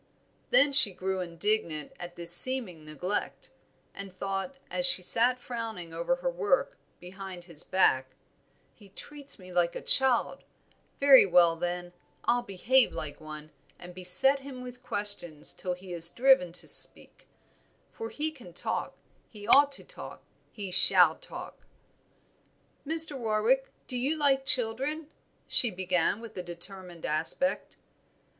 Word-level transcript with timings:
Then 0.49 0.73
she 0.73 0.93
grew 0.93 1.19
indignant 1.21 1.91
at 1.99 2.15
this 2.15 2.35
seeming 2.35 2.83
neglect, 2.85 3.51
and 3.93 4.11
thought, 4.11 4.57
as 4.71 4.87
she 4.87 5.03
sat 5.03 5.37
frowning 5.37 5.93
over 5.93 6.15
her 6.15 6.29
work, 6.31 6.79
behind 6.99 7.43
his 7.43 7.63
back 7.63 8.15
"He 8.73 8.89
treats 8.89 9.37
me 9.37 9.53
like 9.53 9.75
a 9.75 9.79
child, 9.83 10.43
very 10.99 11.27
well, 11.27 11.55
then, 11.55 11.93
I'll 12.25 12.41
behave 12.41 12.91
like 12.91 13.21
one, 13.21 13.51
and 13.77 13.93
beset 13.93 14.39
him 14.39 14.61
with 14.61 14.81
questions 14.81 15.53
till 15.53 15.73
he 15.75 15.93
is 15.93 16.09
driven 16.09 16.51
to 16.53 16.67
speak; 16.67 17.27
for 17.91 18.09
he 18.09 18.31
can 18.31 18.53
talk, 18.53 18.97
he 19.29 19.45
ought 19.47 19.71
to 19.73 19.83
talk, 19.83 20.23
he 20.51 20.71
shall 20.71 21.15
talk." 21.15 21.67
"Mr. 22.87 23.15
Warwick, 23.15 23.69
do 23.85 23.95
you 23.95 24.17
like 24.17 24.47
children?" 24.47 25.11
she 25.45 25.69
began, 25.69 26.19
with 26.21 26.35
a 26.37 26.41
determined 26.41 27.05
aspect. 27.05 27.75